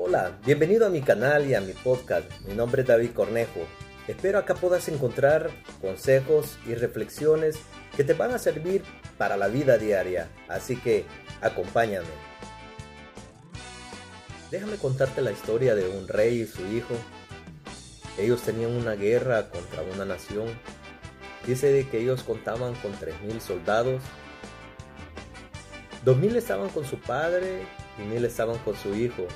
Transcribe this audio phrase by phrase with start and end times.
[0.00, 2.30] Hola, bienvenido a mi canal y a mi podcast.
[2.46, 3.66] Mi nombre es David Cornejo.
[4.06, 5.50] Espero acá puedas encontrar
[5.80, 7.58] consejos y reflexiones
[7.96, 8.84] que te van a servir
[9.18, 10.28] para la vida diaria.
[10.46, 11.04] Así que
[11.40, 12.06] acompáñame.
[14.52, 16.94] Déjame contarte la historia de un rey y su hijo.
[18.16, 20.46] Ellos tenían una guerra contra una nación.
[21.44, 24.00] Dice de que ellos contaban con 3.000 soldados.
[26.04, 27.62] 2.000 estaban con su padre
[27.98, 29.26] y 1.000 estaban con su hijo.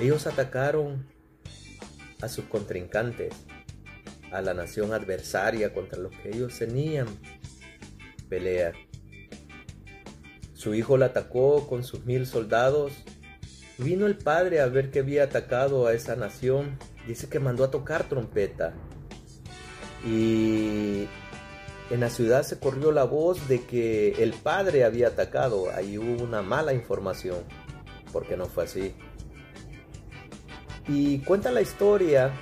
[0.00, 1.06] Ellos atacaron
[2.20, 3.34] a sus contrincantes,
[4.30, 7.06] a la nación adversaria contra los que ellos tenían
[8.28, 8.72] pelea.
[10.54, 12.92] Su hijo la atacó con sus mil soldados.
[13.78, 16.78] Vino el padre a ver que había atacado a esa nación.
[17.06, 18.74] Dice que mandó a tocar trompeta.
[20.04, 21.06] Y
[21.90, 25.70] en la ciudad se corrió la voz de que el padre había atacado.
[25.74, 27.38] Ahí hubo una mala información,
[28.12, 28.94] porque no fue así.
[30.88, 32.32] Y cuenta la historia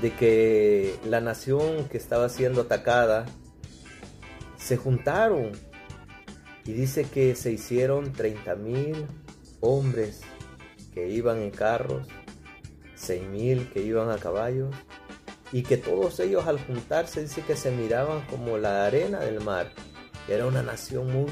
[0.00, 3.26] de que la nación que estaba siendo atacada
[4.56, 5.52] se juntaron
[6.64, 9.06] y dice que se hicieron 30 mil
[9.60, 10.20] hombres
[10.94, 12.06] que iban en carros,
[12.94, 14.74] 6 mil que iban a caballos
[15.52, 19.72] y que todos ellos al juntarse dice que se miraban como la arena del mar.
[20.28, 21.26] Era una nación muy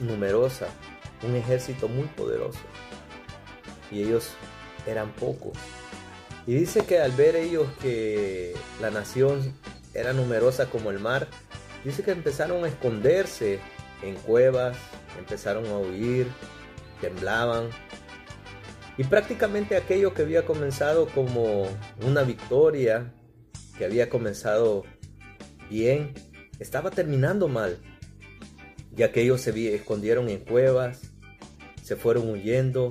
[0.00, 0.66] numerosa,
[1.26, 2.60] un ejército muy poderoso.
[3.90, 4.30] Y ellos
[4.86, 5.52] eran pocos.
[6.46, 9.54] Y dice que al ver ellos que la nación
[9.94, 11.28] era numerosa como el mar,
[11.84, 13.60] dice que empezaron a esconderse
[14.02, 14.76] en cuevas,
[15.18, 16.26] empezaron a huir,
[17.00, 17.68] temblaban.
[18.96, 21.68] Y prácticamente aquello que había comenzado como
[22.06, 23.12] una victoria,
[23.78, 24.84] que había comenzado
[25.70, 26.14] bien,
[26.58, 27.78] estaba terminando mal.
[28.96, 31.00] Y aquellos se escondieron en cuevas,
[31.82, 32.90] se fueron huyendo,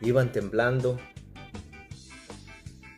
[0.00, 0.98] iban temblando.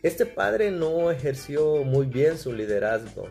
[0.03, 3.29] Este padre no ejerció muy bien su liderazgo.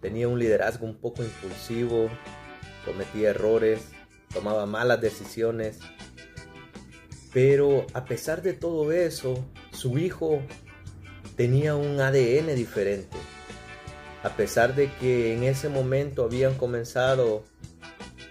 [0.00, 2.08] Tenía un liderazgo un poco impulsivo,
[2.84, 3.80] cometía errores,
[4.32, 5.78] tomaba malas decisiones.
[7.32, 10.42] Pero a pesar de todo eso, su hijo
[11.36, 13.16] tenía un ADN diferente.
[14.22, 17.44] A pesar de que en ese momento habían comenzado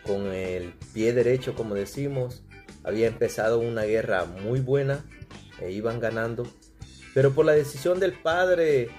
[0.03, 2.43] con el pie derecho, como decimos,
[2.89, 5.05] había empezado una guerra muy buena
[5.61, 6.47] e iban ganando,
[7.13, 8.89] pero por la decisión del padre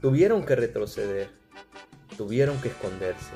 [0.00, 1.30] tuvieron que retroceder,
[2.16, 3.34] tuvieron que esconderse.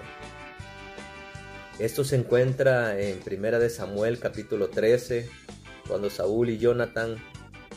[1.78, 5.28] Esto se encuentra en Primera de Samuel capítulo 13,
[5.86, 7.16] cuando Saúl y Jonathan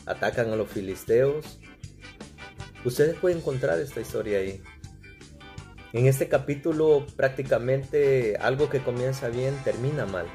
[0.06, 1.58] atacan a los filisteos.
[2.84, 4.62] Ustedes pueden encontrar esta historia ahí.
[5.92, 10.26] En este capítulo prácticamente algo que comienza bien termina mal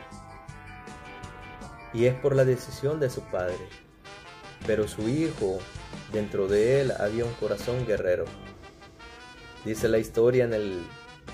[1.94, 3.58] y es por la decisión de su padre.
[4.66, 5.60] Pero su hijo,
[6.12, 8.26] dentro de él había un corazón guerrero.
[9.66, 10.82] Dice la historia en el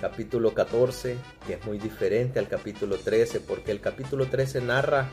[0.01, 5.09] capítulo 14, que es muy diferente al capítulo 13, porque el capítulo 13 narra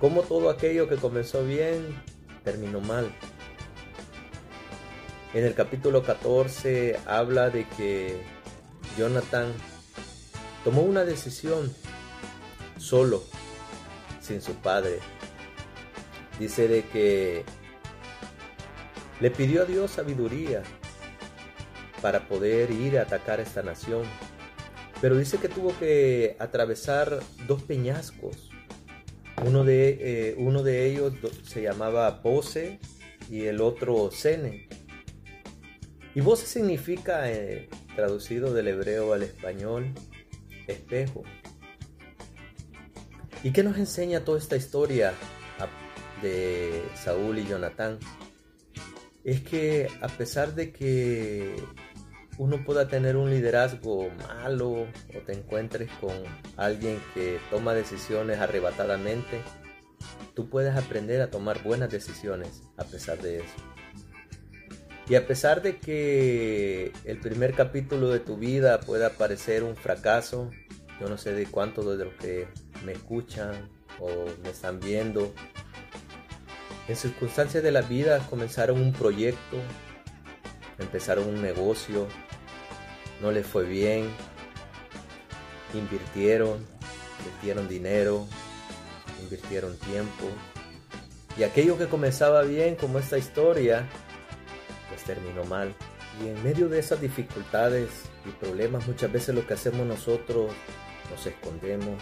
[0.00, 2.02] cómo todo aquello que comenzó bien
[2.44, 3.10] terminó mal.
[5.34, 8.20] En el capítulo 14 habla de que
[8.98, 9.52] Jonathan
[10.64, 11.72] tomó una decisión
[12.78, 13.22] solo
[14.26, 14.98] sin su padre.
[16.38, 17.44] Dice de que
[19.20, 20.62] le pidió a Dios sabiduría
[22.02, 24.04] para poder ir a atacar a esta nación.
[25.00, 28.50] Pero dice que tuvo que atravesar dos peñascos.
[29.44, 31.12] Uno de, eh, uno de ellos
[31.44, 32.80] se llamaba Bose
[33.30, 34.68] y el otro Sene.
[36.14, 39.92] Y Bose significa, eh, traducido del hebreo al español,
[40.66, 41.24] espejo.
[43.46, 45.14] ¿Y qué nos enseña toda esta historia
[46.20, 48.00] de Saúl y Jonatán?
[49.22, 51.54] Es que a pesar de que
[52.38, 56.10] uno pueda tener un liderazgo malo o te encuentres con
[56.56, 59.40] alguien que toma decisiones arrebatadamente,
[60.34, 63.54] tú puedes aprender a tomar buenas decisiones a pesar de eso.
[65.08, 70.50] Y a pesar de que el primer capítulo de tu vida pueda parecer un fracaso,
[71.00, 72.48] yo no sé de cuántos de los que
[72.86, 73.68] me escuchan
[73.98, 74.08] o
[74.42, 75.34] me están viendo.
[76.88, 79.58] En circunstancias de la vida comenzaron un proyecto,
[80.78, 82.06] empezaron un negocio,
[83.20, 84.08] no les fue bien,
[85.74, 86.64] invirtieron,
[87.18, 88.26] invirtieron dinero,
[89.20, 90.26] invirtieron tiempo.
[91.36, 93.84] Y aquello que comenzaba bien, como esta historia,
[94.88, 95.74] pues terminó mal.
[96.22, 97.90] Y en medio de esas dificultades
[98.24, 100.52] y problemas, muchas veces lo que hacemos nosotros
[101.10, 102.00] nos escondemos,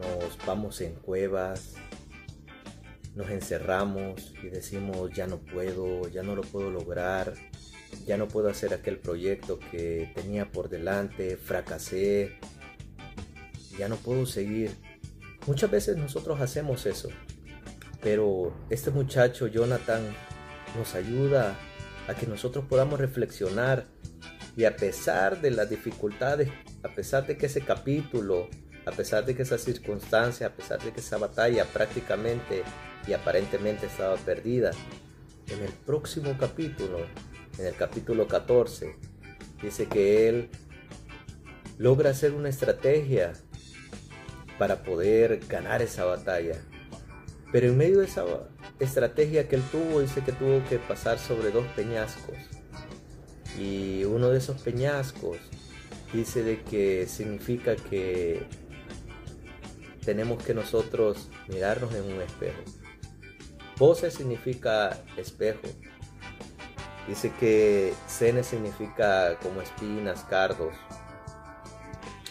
[0.00, 1.74] nos vamos en cuevas,
[3.14, 7.34] nos encerramos y decimos ya no puedo, ya no lo puedo lograr,
[8.06, 12.38] ya no puedo hacer aquel proyecto que tenía por delante, fracasé,
[13.78, 14.76] ya no puedo seguir.
[15.46, 17.08] Muchas veces nosotros hacemos eso,
[18.02, 20.02] pero este muchacho Jonathan
[20.76, 21.58] nos ayuda
[22.08, 23.86] a que nosotros podamos reflexionar
[24.56, 26.50] y a pesar de las dificultades,
[26.82, 28.48] a pesar de que ese capítulo,
[28.90, 32.64] a pesar de que esa circunstancia, a pesar de que esa batalla prácticamente
[33.06, 34.72] y aparentemente estaba perdida,
[35.46, 36.98] en el próximo capítulo,
[37.58, 38.96] en el capítulo 14,
[39.62, 40.50] dice que él
[41.78, 43.32] logra hacer una estrategia
[44.58, 46.56] para poder ganar esa batalla.
[47.52, 48.24] Pero en medio de esa
[48.78, 52.36] estrategia que él tuvo, dice que tuvo que pasar sobre dos peñascos.
[53.58, 55.38] Y uno de esos peñascos
[56.12, 58.42] dice de que significa que
[60.10, 62.60] tenemos que nosotros mirarnos en un espejo.
[63.78, 65.68] Pose significa espejo.
[67.06, 70.74] Dice que cene significa como espinas, cardos.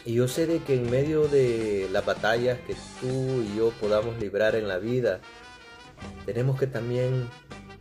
[0.03, 4.19] Y yo sé de que en medio de las batallas que tú y yo podamos
[4.19, 5.21] librar en la vida,
[6.25, 7.29] tenemos que también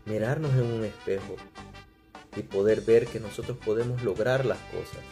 [0.06, 1.34] mirarnos en un espejo
[2.36, 5.02] y poder ver que nosotros podemos lograr las cosas.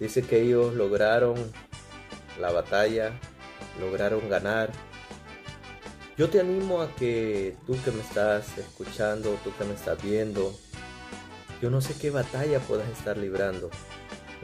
[0.00, 1.34] Dice que ellos lograron
[2.40, 3.12] la batalla,
[3.80, 4.70] lograron ganar.
[6.16, 10.54] Yo te animo a que tú que me estás escuchando, tú que me estás viendo,
[11.60, 13.70] yo no sé qué batalla puedas estar librando.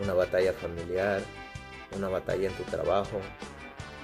[0.03, 1.23] Una batalla familiar,
[1.97, 3.21] una batalla en tu trabajo.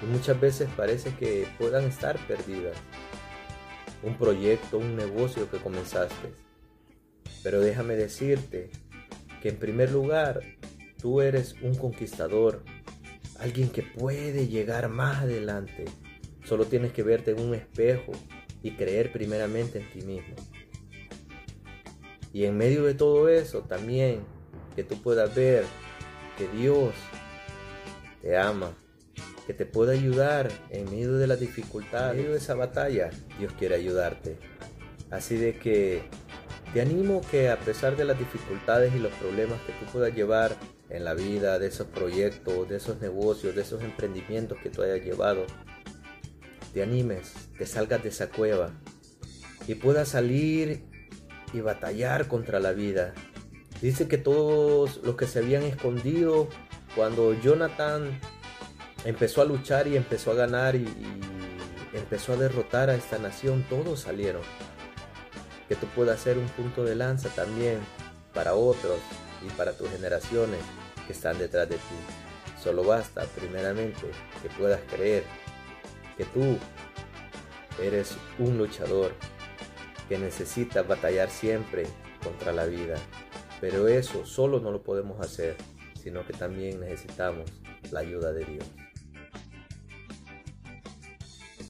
[0.03, 2.77] Y muchas veces parece que puedan estar perdidas.
[4.03, 6.35] Un proyecto, un negocio que comenzaste.
[7.43, 8.71] Pero déjame decirte
[9.41, 10.41] que en primer lugar
[11.00, 12.62] tú eres un conquistador,
[13.41, 15.85] alguien que puede llegar más adelante.
[16.44, 18.12] Solo tienes que verte en un espejo
[18.62, 20.35] y creer primeramente en ti mismo.
[22.33, 24.21] Y en medio de todo eso también
[24.75, 25.65] que tú puedas ver
[26.37, 26.93] que Dios
[28.21, 28.77] te ama,
[29.47, 33.53] que te pueda ayudar en medio de la dificultad, en medio de esa batalla, Dios
[33.59, 34.37] quiere ayudarte.
[35.11, 36.03] Así de que
[36.75, 40.56] te animo que a pesar de las dificultades y los problemas que tú puedas llevar
[40.88, 45.05] en la vida, de esos proyectos, de esos negocios, de esos emprendimientos que tú hayas
[45.05, 45.47] llevado,
[46.73, 48.71] te animes, te salgas de esa cueva
[49.67, 50.85] y puedas salir
[51.53, 53.15] y batallar contra la vida.
[53.81, 56.49] Dice que todos los que se habían escondido
[56.94, 58.19] cuando Jonathan
[59.05, 60.87] empezó a luchar y empezó a ganar y,
[61.93, 64.43] empezó a derrotar a esta nación, todos salieron
[65.67, 67.79] que tú puedas ser un punto de lanza también
[68.35, 68.99] para otros
[69.43, 70.61] y para tus generaciones
[71.06, 72.61] que están detrás de ti.
[72.62, 74.11] Solo basta, primeramente,
[74.43, 75.25] que puedas creer
[76.17, 76.59] que tú
[77.83, 79.12] eres un luchador
[80.09, 81.85] que necesita batallar siempre
[82.23, 82.97] contra la vida.
[83.61, 85.56] Pero eso solo no lo podemos hacer,
[86.00, 87.50] sino que también necesitamos
[87.91, 88.67] la ayuda de Dios.